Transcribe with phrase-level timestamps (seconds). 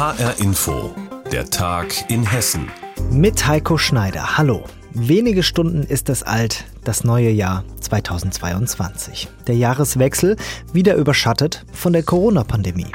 [0.00, 0.94] HR Info,
[1.30, 2.70] der Tag in Hessen.
[3.10, 4.38] Mit Heiko Schneider.
[4.38, 4.64] Hallo.
[4.94, 9.28] Wenige Stunden ist es alt, das neue Jahr 2022.
[9.46, 10.36] Der Jahreswechsel
[10.72, 12.86] wieder überschattet von der Corona-Pandemie.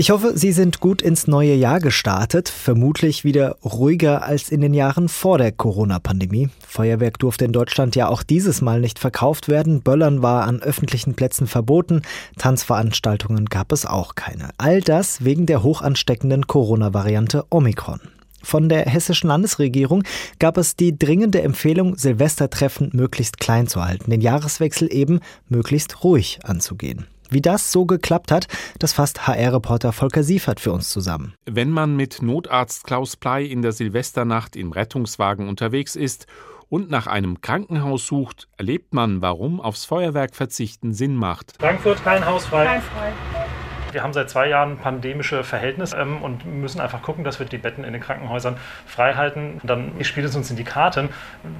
[0.00, 4.72] Ich hoffe, Sie sind gut ins neue Jahr gestartet, vermutlich wieder ruhiger als in den
[4.72, 6.50] Jahren vor der Corona-Pandemie.
[6.64, 11.14] Feuerwerk durfte in Deutschland ja auch dieses Mal nicht verkauft werden, Böllern war an öffentlichen
[11.14, 12.02] Plätzen verboten,
[12.36, 14.50] Tanzveranstaltungen gab es auch keine.
[14.56, 17.98] All das wegen der hochansteckenden Corona-Variante Omikron.
[18.40, 20.04] Von der hessischen Landesregierung
[20.38, 25.18] gab es die dringende Empfehlung, Silvestertreffen möglichst klein zu halten, den Jahreswechsel eben
[25.48, 27.08] möglichst ruhig anzugehen.
[27.30, 28.46] Wie das so geklappt hat,
[28.78, 31.34] das fasst HR-Reporter Volker Siefert für uns zusammen.
[31.44, 36.26] Wenn man mit Notarzt Klaus Plei in der Silvesternacht im Rettungswagen unterwegs ist
[36.68, 41.54] und nach einem Krankenhaus sucht, erlebt man, warum aufs Feuerwerk verzichten Sinn macht.
[41.58, 42.64] Frankfurt kein Haus frei.
[42.64, 43.12] Kein frei.
[43.92, 47.58] Wir haben seit zwei Jahren pandemische Verhältnisse ähm, und müssen einfach gucken, dass wir die
[47.58, 49.60] Betten in den Krankenhäusern frei halten.
[49.62, 51.08] Dann spielt es uns in die Karten,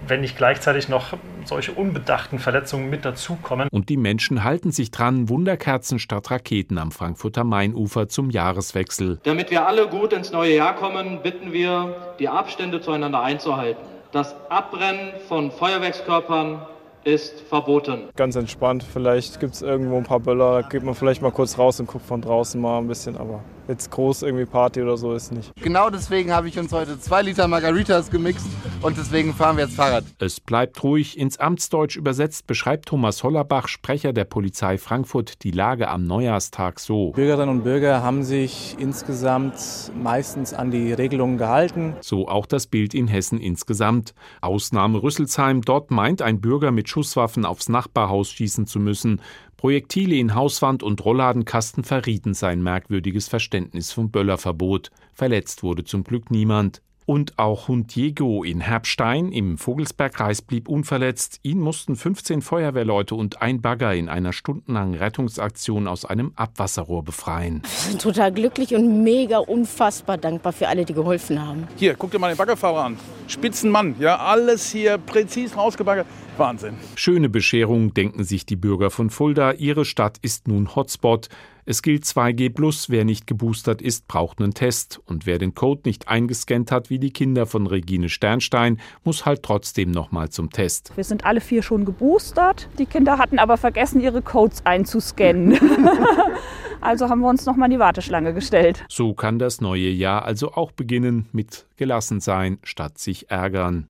[0.06, 3.68] wenn nicht gleichzeitig noch solche unbedachten Verletzungen mit dazukommen.
[3.70, 9.20] Und die Menschen halten sich dran, Wunderkerzen statt Raketen am Frankfurter Mainufer zum Jahreswechsel.
[9.24, 13.82] Damit wir alle gut ins neue Jahr kommen, bitten wir, die Abstände zueinander einzuhalten.
[14.12, 16.66] Das Abbrennen von Feuerwerkskörpern
[17.04, 18.08] ist verboten.
[18.16, 21.58] Ganz entspannt, vielleicht gibt es irgendwo ein paar Böller, da geht man vielleicht mal kurz
[21.58, 25.12] raus und guckt von draußen mal ein bisschen, aber jetzt groß irgendwie Party oder so
[25.12, 25.52] ist nicht.
[25.62, 28.46] Genau deswegen habe ich uns heute zwei Liter Margaritas gemixt
[28.82, 30.04] und deswegen fahren wir jetzt Fahrrad.
[30.18, 31.18] Es bleibt ruhig.
[31.18, 37.10] Ins Amtsdeutsch übersetzt beschreibt Thomas Hollerbach, Sprecher der Polizei Frankfurt, die Lage am Neujahrstag so.
[37.12, 39.56] Bürgerinnen und Bürger haben sich insgesamt
[40.00, 41.94] meistens an die Regelungen gehalten.
[42.00, 44.14] So auch das Bild in Hessen insgesamt.
[44.40, 45.60] Ausnahme Rüsselsheim.
[45.60, 49.20] Dort meint ein Bürger mit Schusswaffen aufs Nachbarhaus schießen zu müssen.
[49.56, 54.90] Projektile in Hauswand und Rollladenkasten verrieten sein merkwürdiges Verständnis vom Böllerverbot.
[55.14, 56.80] Verletzt wurde zum Glück niemand.
[57.08, 61.40] Und auch Hund Diego in Herbstein im Vogelsbergkreis blieb unverletzt.
[61.42, 67.62] Ihn mussten 15 Feuerwehrleute und ein Bagger in einer stundenlangen Rettungsaktion aus einem Abwasserrohr befreien.
[67.62, 71.66] Wir sind total glücklich und mega unfassbar dankbar für alle, die geholfen haben.
[71.76, 72.98] Hier, guck dir mal den Baggerfahrer an.
[73.26, 76.06] Spitzenmann, ja, alles hier präzis rausgebaggert.
[76.38, 76.74] Wahnsinn.
[76.94, 79.52] Schöne Bescherung, denken sich die Bürger von Fulda.
[79.52, 81.28] Ihre Stadt ist nun Hotspot.
[81.70, 85.02] Es gilt 2G+, wer nicht geboostert ist, braucht einen Test.
[85.04, 89.42] Und wer den Code nicht eingescannt hat, wie die Kinder von Regine Sternstein, muss halt
[89.42, 90.92] trotzdem nochmal zum Test.
[90.96, 92.70] Wir sind alle vier schon geboostert.
[92.78, 95.58] Die Kinder hatten aber vergessen, ihre Codes einzuscannen.
[96.80, 98.86] also haben wir uns nochmal in die Warteschlange gestellt.
[98.88, 103.88] So kann das neue Jahr also auch beginnen mit gelassen sein, statt sich ärgern.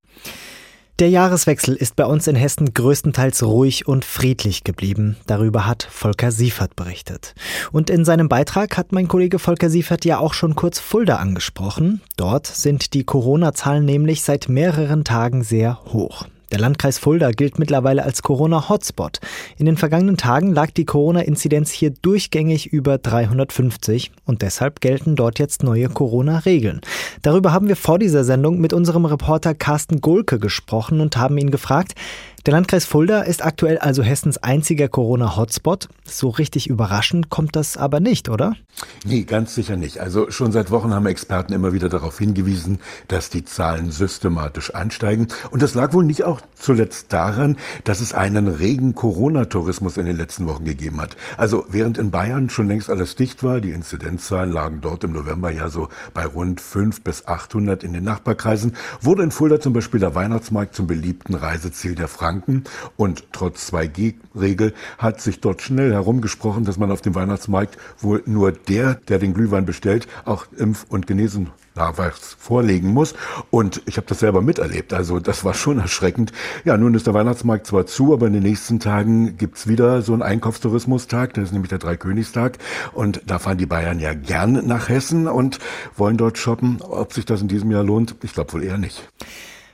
[0.99, 5.17] Der Jahreswechsel ist bei uns in Hessen größtenteils ruhig und friedlich geblieben.
[5.27, 7.37] Darüber hat Volker Siefert berichtet.
[7.71, 12.01] Und in seinem Beitrag hat mein Kollege Volker Siefert ja auch schon kurz Fulda angesprochen.
[12.17, 16.27] Dort sind die Corona-Zahlen nämlich seit mehreren Tagen sehr hoch.
[16.51, 19.21] Der Landkreis Fulda gilt mittlerweile als Corona-Hotspot.
[19.59, 25.39] In den vergangenen Tagen lag die Corona-Inzidenz hier durchgängig über 350 und deshalb gelten dort
[25.39, 26.81] jetzt neue Corona-Regeln.
[27.21, 31.51] Darüber haben wir vor dieser Sendung mit unserem Reporter Carsten Golke gesprochen und haben ihn
[31.51, 31.95] gefragt,
[32.47, 35.89] der Landkreis Fulda ist aktuell also Hessens einziger Corona-Hotspot.
[36.05, 38.55] So richtig überraschend kommt das aber nicht, oder?
[39.05, 39.99] Nee, ganz sicher nicht.
[39.99, 42.79] Also schon seit Wochen haben Experten immer wieder darauf hingewiesen,
[43.09, 45.27] dass die Zahlen systematisch ansteigen.
[45.51, 50.17] Und das lag wohl nicht auch zuletzt daran, dass es einen regen Corona-Tourismus in den
[50.17, 51.17] letzten Wochen gegeben hat.
[51.37, 55.51] Also während in Bayern schon längst alles dicht war, die Inzidenzzahlen lagen dort im November
[55.51, 60.01] ja so bei rund 5 bis 800 in den Nachbarkreisen, wurde in Fulda zum Beispiel
[60.01, 62.65] der Weihnachtsmarkt zum beliebten Reiseziel der Franken Franken.
[62.99, 68.53] Und trotz 2G-Regel hat sich dort schnell herumgesprochen, dass man auf dem Weihnachtsmarkt wohl nur
[68.53, 73.15] der, der den Glühwein bestellt, auch Impf- und Genesen-Nachweis vorlegen muss.
[73.51, 74.93] Und ich habe das selber miterlebt.
[74.93, 76.33] Also das war schon erschreckend.
[76.67, 80.13] Ja, nun ist der Weihnachtsmarkt zwar zu, aber in den nächsten Tagen gibt's wieder so
[80.13, 81.33] einen Einkaufstourismustag.
[81.33, 82.59] Das ist nämlich der Dreikönigstag.
[82.93, 85.61] Und da fahren die Bayern ja gern nach Hessen und
[85.97, 86.83] wollen dort shoppen.
[86.83, 89.09] Ob sich das in diesem Jahr lohnt, ich glaube wohl eher nicht.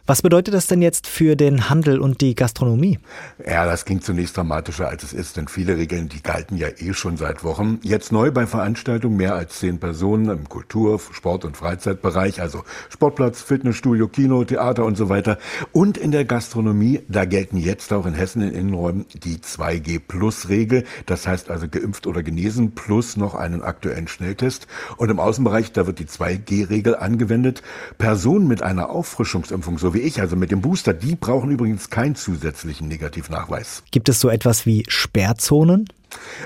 [0.07, 2.99] Was bedeutet das denn jetzt für den Handel und die Gastronomie?
[3.43, 6.93] Ja, das ging zunächst dramatischer, als es ist, denn viele Regeln, die galten ja eh
[6.93, 7.79] schon seit Wochen.
[7.83, 13.41] Jetzt neu bei Veranstaltungen mehr als zehn Personen im Kultur-, Sport- und Freizeitbereich, also Sportplatz,
[13.41, 15.39] Fitnessstudio, Kino, Theater und so weiter.
[15.73, 20.85] Und in der Gastronomie, da gelten jetzt auch in Hessen in Innenräumen die 2G-Plus-Regel.
[21.07, 24.67] Das heißt also geimpft oder genesen plus noch einen aktuellen Schnelltest.
[24.99, 27.63] Und im Außenbereich, da wird die 2G-Regel angewendet.
[27.97, 32.17] Personen mit einer Auffrischungsimpfung, so wie ich, also mit dem Booster, die brauchen übrigens keinen
[32.17, 33.83] zusätzlichen Negativnachweis.
[33.91, 35.87] Gibt es so etwas wie Sperrzonen?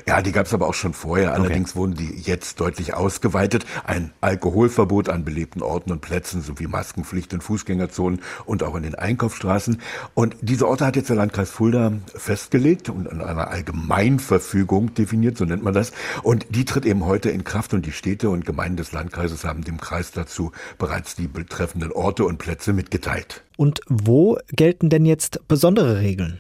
[0.07, 1.35] Ja, die gab es aber auch schon vorher.
[1.35, 1.79] Allerdings okay.
[1.79, 3.67] wurden die jetzt deutlich ausgeweitet.
[3.85, 8.95] Ein Alkoholverbot an belebten Orten und Plätzen sowie Maskenpflicht in Fußgängerzonen und auch in den
[8.95, 9.81] Einkaufsstraßen.
[10.15, 15.45] Und diese Orte hat jetzt der Landkreis Fulda festgelegt und in einer Allgemeinverfügung definiert, so
[15.45, 15.93] nennt man das.
[16.23, 19.65] Und die tritt eben heute in Kraft und die Städte und Gemeinden des Landkreises haben
[19.65, 23.43] dem Kreis dazu bereits die betreffenden Orte und Plätze mitgeteilt.
[23.59, 26.39] Und wo gelten denn jetzt besondere Regeln?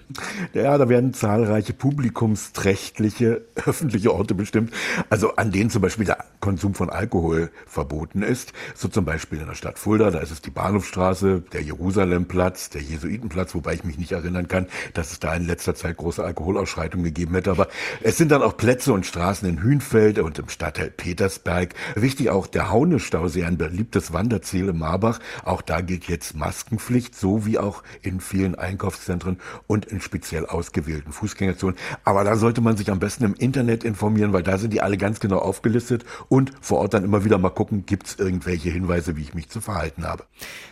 [0.54, 4.72] Ja, da werden zahlreiche publikumsträchtliche öffentliche Orte bestimmt,
[5.10, 8.52] also an denen zum Beispiel der Konsum von Alkohol verboten ist.
[8.76, 12.82] So zum Beispiel in der Stadt Fulda, da ist es die Bahnhofstraße, der Jerusalemplatz, der
[12.82, 17.04] Jesuitenplatz, wobei ich mich nicht erinnern kann, dass es da in letzter Zeit große Alkoholausschreitungen
[17.04, 17.50] gegeben hätte.
[17.50, 17.66] Aber
[18.00, 21.74] es sind dann auch Plätze und Straßen in Hünfeld und im Stadtteil Petersberg.
[21.96, 25.18] Wichtig auch der Haune-Stausee, ein beliebtes Wanderziel im Marbach.
[25.44, 30.44] Auch da gilt jetzt Maskenpflicht nicht so wie auch in vielen Einkaufszentren und in speziell
[30.44, 31.76] ausgewählten Fußgängerzonen.
[32.04, 34.98] Aber da sollte man sich am besten im Internet informieren, weil da sind die alle
[34.98, 39.16] ganz genau aufgelistet und vor Ort dann immer wieder mal gucken, gibt es irgendwelche Hinweise,
[39.16, 40.24] wie ich mich zu verhalten habe.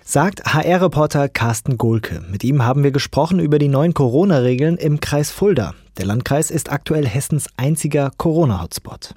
[0.05, 2.23] Sagt HR-Reporter Carsten Gohlke.
[2.31, 5.75] Mit ihm haben wir gesprochen über die neuen Corona-Regeln im Kreis Fulda.
[5.97, 9.15] Der Landkreis ist aktuell Hessens einziger Corona-Hotspot.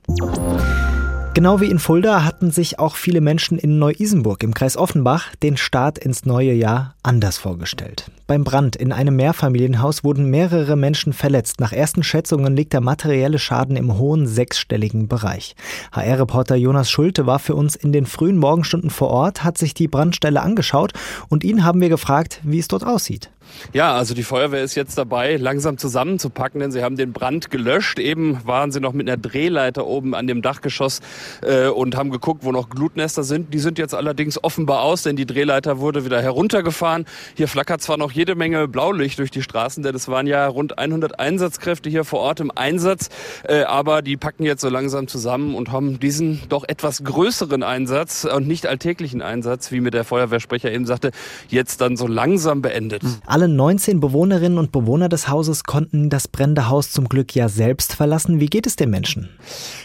[1.36, 5.58] Genau wie in Fulda hatten sich auch viele Menschen in Neu-Isenburg im Kreis Offenbach den
[5.58, 8.10] Start ins neue Jahr anders vorgestellt.
[8.26, 11.60] Beim Brand in einem Mehrfamilienhaus wurden mehrere Menschen verletzt.
[11.60, 15.56] Nach ersten Schätzungen liegt der materielle Schaden im hohen sechsstelligen Bereich.
[15.92, 19.88] HR-Reporter Jonas Schulte war für uns in den frühen Morgenstunden vor Ort, hat sich die
[19.88, 20.94] Brandstelle angeschaut
[21.30, 23.30] und ihn haben wir gefragt, wie es dort aussieht.
[23.74, 28.00] Ja, also die Feuerwehr ist jetzt dabei, langsam zusammenzupacken, denn sie haben den Brand gelöscht.
[28.00, 31.02] Eben waren sie noch mit einer Drehleiter oben an dem Dachgeschoss
[31.42, 33.54] äh, und haben geguckt, wo noch Glutnester sind.
[33.54, 37.06] Die sind jetzt allerdings offenbar aus, denn die Drehleiter wurde wieder heruntergefahren.
[37.36, 40.78] Hier flackert zwar noch jede Menge Blaulicht durch die Straßen, denn es waren ja rund
[40.78, 43.10] 100 Einsatzkräfte hier vor Ort im Einsatz,
[43.44, 48.26] äh, aber die packen jetzt so langsam zusammen und haben diesen doch etwas größeren Einsatz
[48.26, 51.12] und nicht alltäglichen Einsatz, wie mir der Feuerwehrsprecher eben sagte,
[51.50, 53.04] jetzt dann so langsam beendet.
[53.26, 57.96] Alle 19 Bewohnerinnen und Bewohner des Hauses konnten das brennende Haus zum Glück ja selbst
[57.96, 58.40] verlassen.
[58.40, 59.30] Wie geht es den Menschen?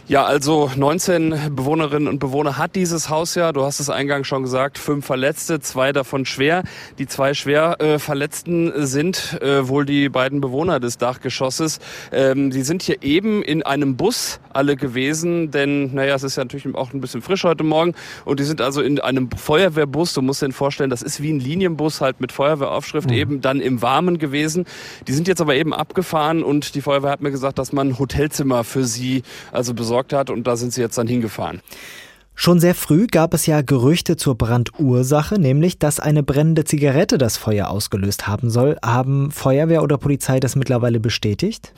[0.07, 3.53] Ja, also 19 Bewohnerinnen und Bewohner hat dieses Haus ja.
[3.53, 6.65] Du hast es eingangs schon gesagt, fünf Verletzte, zwei davon schwer.
[6.99, 11.79] Die zwei schwer äh, Verletzten sind äh, wohl die beiden Bewohner des Dachgeschosses.
[12.13, 16.45] Ähm, die sind hier eben in einem Bus alle gewesen, denn naja, es ist ja
[16.45, 17.95] natürlich auch ein bisschen frisch heute Morgen.
[18.25, 20.15] Und die sind also in einem Feuerwehrbus.
[20.15, 23.17] Du musst dir vorstellen, das ist wie ein Linienbus halt mit Feuerwehraufschrift mhm.
[23.17, 24.67] eben dann im Warmen gewesen.
[25.07, 28.65] Die sind jetzt aber eben abgefahren und die Feuerwehr hat mir gesagt, dass man Hotelzimmer
[28.65, 31.61] für sie also besorgt hat und da sind sie jetzt dann hingefahren.
[32.37, 37.37] Schon sehr früh gab es ja Gerüchte zur Brandursache, nämlich dass eine brennende Zigarette das
[37.37, 38.77] Feuer ausgelöst haben soll.
[38.85, 41.73] Haben Feuerwehr oder Polizei das mittlerweile bestätigt?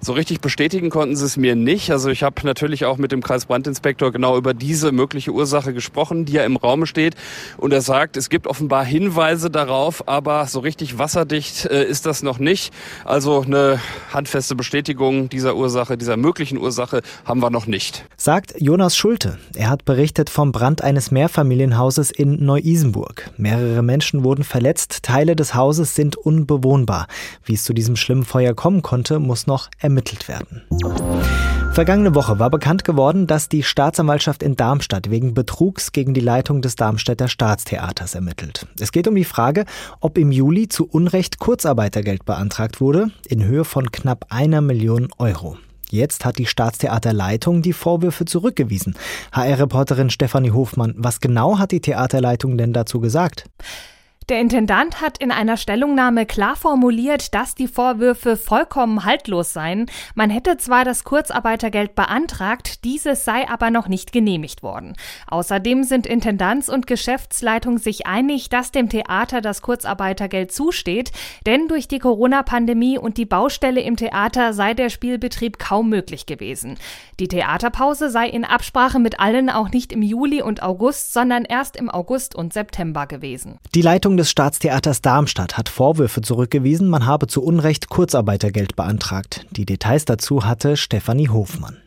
[0.00, 1.90] So richtig bestätigen konnten sie es mir nicht.
[1.90, 6.34] Also ich habe natürlich auch mit dem Kreisbrandinspektor genau über diese mögliche Ursache gesprochen, die
[6.34, 7.14] ja im Raume steht.
[7.56, 12.22] Und er sagt, es gibt offenbar Hinweise darauf, aber so richtig wasserdicht äh, ist das
[12.22, 12.72] noch nicht.
[13.04, 13.80] Also eine
[14.12, 18.04] handfeste Bestätigung dieser Ursache, dieser möglichen Ursache haben wir noch nicht.
[18.16, 19.38] Sagt Jonas Schulte.
[19.54, 23.30] Er hat berichtet vom Brand eines Mehrfamilienhauses in Neu-Isenburg.
[23.36, 27.06] Mehrere Menschen wurden verletzt, Teile des Hauses sind unbewohnbar.
[27.44, 30.62] Wie es zu diesem schlimmen Feuer kommen konnte, muss noch ermittelt werden.
[31.72, 36.62] Vergangene Woche war bekannt geworden, dass die Staatsanwaltschaft in Darmstadt wegen Betrugs gegen die Leitung
[36.62, 38.66] des Darmstädter Staatstheaters ermittelt.
[38.80, 39.64] Es geht um die Frage,
[40.00, 45.56] ob im Juli zu Unrecht Kurzarbeitergeld beantragt wurde, in Höhe von knapp einer Million Euro.
[45.92, 48.96] Jetzt hat die Staatstheaterleitung die Vorwürfe zurückgewiesen.
[49.32, 53.44] HR-Reporterin Stefanie Hofmann, was genau hat die Theaterleitung denn dazu gesagt?
[54.28, 59.86] Der Intendant hat in einer Stellungnahme klar formuliert, dass die Vorwürfe vollkommen haltlos seien.
[60.14, 64.94] Man hätte zwar das Kurzarbeitergeld beantragt, dieses sei aber noch nicht genehmigt worden.
[65.26, 71.10] Außerdem sind Intendanz und Geschäftsleitung sich einig, dass dem Theater das Kurzarbeitergeld zusteht,
[71.46, 76.78] denn durch die Corona-Pandemie und die Baustelle im Theater sei der Spielbetrieb kaum möglich gewesen.
[77.18, 81.76] Die Theaterpause sei in Absprache mit allen auch nicht im Juli und August, sondern erst
[81.76, 83.58] im August und September gewesen.
[83.74, 89.46] Die Leitung Leitung des Staatstheaters Darmstadt hat Vorwürfe zurückgewiesen, man habe zu Unrecht Kurzarbeitergeld beantragt.
[89.52, 91.78] Die Details dazu hatte Stefanie Hofmann.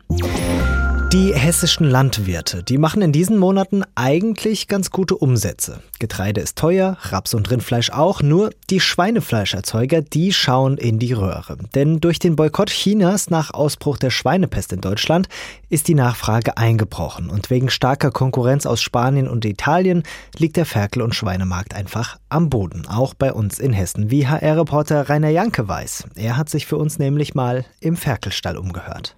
[1.16, 5.80] Die hessischen Landwirte, die machen in diesen Monaten eigentlich ganz gute Umsätze.
[5.98, 11.56] Getreide ist teuer, Raps und Rindfleisch auch, nur die Schweinefleischerzeuger, die schauen in die Röhre.
[11.74, 15.30] Denn durch den Boykott Chinas nach Ausbruch der Schweinepest in Deutschland
[15.70, 20.02] ist die Nachfrage eingebrochen und wegen starker Konkurrenz aus Spanien und Italien
[20.36, 25.08] liegt der Ferkel- und Schweinemarkt einfach am Boden, auch bei uns in Hessen, wie HR-Reporter
[25.08, 26.08] Rainer Janke weiß.
[26.16, 29.16] Er hat sich für uns nämlich mal im Ferkelstall umgehört.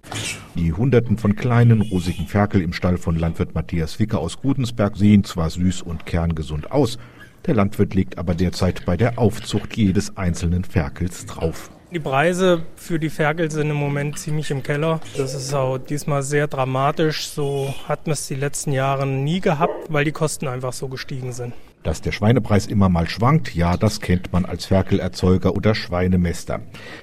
[0.55, 5.23] Die Hunderten von kleinen, rosigen Ferkel im Stall von Landwirt Matthias Wicke aus Gudensberg sehen
[5.23, 6.97] zwar süß und kerngesund aus,
[7.45, 11.71] der Landwirt legt aber derzeit bei der Aufzucht jedes einzelnen Ferkels drauf.
[11.91, 14.99] Die Preise für die Ferkel sind im Moment ziemlich im Keller.
[15.17, 17.27] Das ist auch diesmal sehr dramatisch.
[17.27, 21.31] So hat man es die letzten Jahre nie gehabt, weil die Kosten einfach so gestiegen
[21.31, 21.53] sind.
[21.89, 26.61] Dass der Schweinepreis immer mal schwankt, ja, das kennt man als Ferkelerzeuger oder Schweinemester.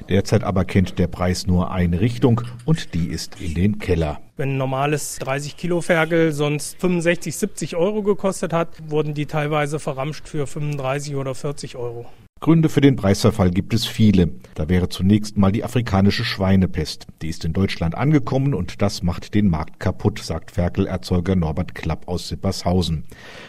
[0.08, 4.20] Derzeit aber kennt der Preis nur eine Richtung und die ist in den Keller.
[4.36, 9.80] Wenn ein normales 30 Kilo Ferkel sonst 65, 70 Euro gekostet hat, wurden die teilweise
[9.80, 12.06] verramscht für 35 oder 40 Euro.
[12.38, 14.28] Gründe für den Preisverfall gibt es viele.
[14.54, 17.06] Da wäre zunächst mal die afrikanische Schweinepest.
[17.22, 22.06] Die ist in Deutschland angekommen und das macht den Markt kaputt, sagt Ferkelerzeuger Norbert Klapp
[22.06, 23.04] aus Sippershausen.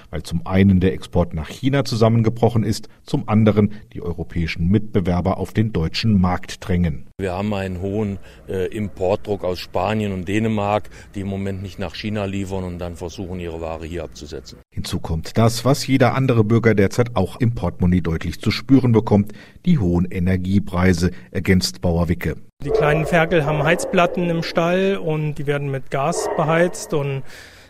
[0.09, 5.51] Weil zum einen der Export nach China zusammengebrochen ist, zum anderen die europäischen Mitbewerber auf
[5.51, 7.07] den deutschen Markt drängen.
[7.19, 11.93] Wir haben einen hohen äh, Importdruck aus Spanien und Dänemark, die im Moment nicht nach
[11.93, 14.59] China liefern und dann versuchen, ihre Ware hier abzusetzen.
[14.71, 19.33] Hinzu kommt das, was jeder andere Bürger derzeit auch im Portemonnaie deutlich zu spüren bekommt,
[19.65, 22.35] die hohen Energiepreise, ergänzt Bauer Wicke.
[22.63, 27.23] Die kleinen Ferkel haben Heizplatten im Stall und die werden mit Gas beheizt und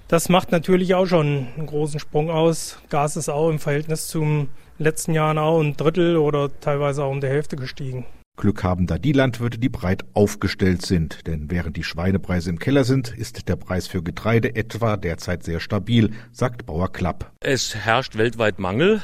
[0.07, 2.79] das macht natürlich auch schon einen großen Sprung aus.
[2.89, 4.47] Gas ist auch im Verhältnis zum
[4.77, 8.05] letzten Jahr auch ein Drittel oder teilweise auch um die Hälfte gestiegen.
[8.37, 11.25] Glück haben da die Landwirte, die breit aufgestellt sind.
[11.25, 15.59] Denn während die Schweinepreise im Keller sind, ist der Preis für Getreide etwa derzeit sehr
[15.59, 17.31] stabil, sagt Bauer Klapp.
[17.39, 19.01] Es herrscht weltweit Mangel.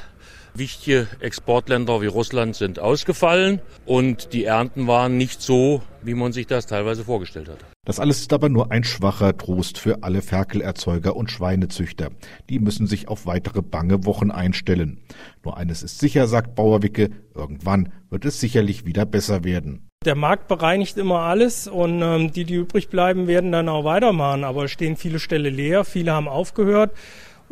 [0.56, 6.46] Wichtige Exportländer wie Russland sind ausgefallen und die Ernten waren nicht so, wie man sich
[6.46, 7.58] das teilweise vorgestellt hat.
[7.86, 12.12] Das alles ist aber nur ein schwacher Trost für alle Ferkelerzeuger und Schweinezüchter.
[12.50, 15.00] Die müssen sich auf weitere bange Wochen einstellen.
[15.44, 19.90] Nur eines ist sicher, sagt Bauerwicke, irgendwann wird es sicherlich wieder besser werden.
[20.06, 24.44] Der Markt bereinigt immer alles und ähm, die, die übrig bleiben, werden dann auch weitermachen.
[24.44, 26.92] Aber es stehen viele Ställe leer, viele haben aufgehört.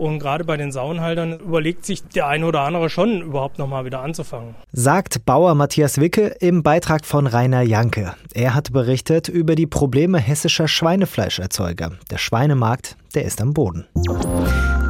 [0.01, 4.01] Und gerade bei den Saunhaltern überlegt sich der eine oder andere schon, überhaupt nochmal wieder
[4.01, 4.55] anzufangen.
[4.71, 8.15] Sagt Bauer Matthias Wicke im Beitrag von Rainer Janke.
[8.33, 11.91] Er hat berichtet über die Probleme hessischer Schweinefleischerzeuger.
[12.09, 13.85] Der Schweinemarkt, der ist am Boden.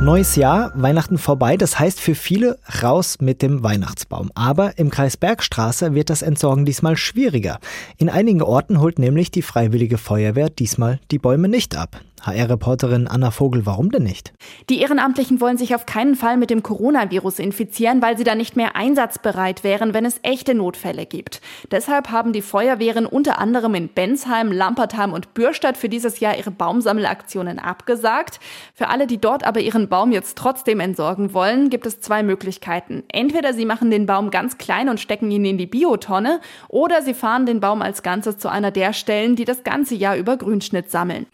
[0.02, 4.32] Neues Jahr, Weihnachten vorbei, das heißt für viele raus mit dem Weihnachtsbaum.
[4.34, 7.60] Aber im Kreis Bergstraße wird das Entsorgen diesmal schwieriger.
[7.98, 12.00] In einigen Orten holt nämlich die Freiwillige Feuerwehr diesmal die Bäume nicht ab.
[12.24, 14.34] HR-Reporterin Anna Vogel, warum denn nicht?
[14.70, 18.56] Die Ehrenamtlichen wollen sich auf keinen Fall mit dem Coronavirus infizieren, weil sie dann nicht
[18.56, 21.42] mehr einsatzbereit wären, wenn es echte Notfälle gibt.
[21.72, 26.52] Deshalb haben die Feuerwehren unter anderem in Bensheim, Lampertheim und Bürstadt für dieses Jahr ihre
[26.52, 28.40] Baumsammelaktionen abgesagt.
[28.76, 33.04] Für alle, die dort aber ihren Baum jetzt trotzdem entsorgen wollen, gibt es zwei Möglichkeiten.
[33.08, 37.14] Entweder sie machen den Baum ganz klein und stecken ihn in die Biotonne, oder sie
[37.14, 40.92] fahren den Baum als Ganzes zu einer der Stellen, die das ganze Jahr über Grünschnitt
[40.92, 41.26] sammeln.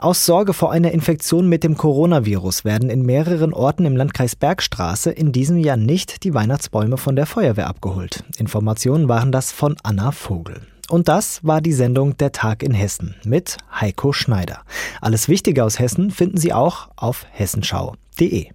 [0.00, 5.10] Aus Sorge vor einer Infektion mit dem Coronavirus werden in mehreren Orten im Landkreis Bergstraße
[5.10, 8.22] in diesem Jahr nicht die Weihnachtsbäume von der Feuerwehr abgeholt.
[8.38, 10.60] Informationen waren das von Anna Vogel.
[10.88, 14.60] Und das war die Sendung Der Tag in Hessen mit Heiko Schneider.
[15.00, 18.50] Alles Wichtige aus Hessen finden Sie auch auf hessenschau.de.